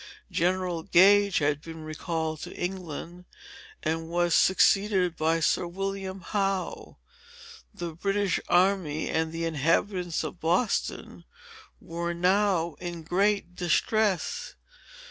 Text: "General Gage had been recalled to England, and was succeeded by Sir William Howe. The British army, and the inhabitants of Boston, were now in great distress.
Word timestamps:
"General 0.31 0.81
Gage 0.81 1.37
had 1.37 1.61
been 1.61 1.83
recalled 1.83 2.39
to 2.41 2.55
England, 2.55 3.25
and 3.83 4.09
was 4.09 4.33
succeeded 4.33 5.15
by 5.15 5.39
Sir 5.39 5.67
William 5.67 6.21
Howe. 6.21 6.97
The 7.71 7.93
British 7.93 8.39
army, 8.49 9.07
and 9.11 9.31
the 9.31 9.45
inhabitants 9.45 10.23
of 10.23 10.39
Boston, 10.39 11.23
were 11.79 12.15
now 12.15 12.73
in 12.79 13.03
great 13.03 13.53
distress. 13.55 14.55